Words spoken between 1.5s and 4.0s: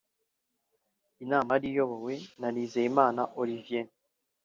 yari iyobowe na Nizeyimana Olivier